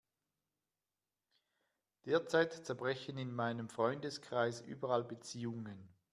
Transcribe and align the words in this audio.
Derzeit 2.05 2.65
zerbrechen 2.65 3.19
in 3.19 3.31
meinem 3.31 3.69
Freundeskreis 3.69 4.59
überall 4.61 5.03
Beziehungen. 5.03 5.93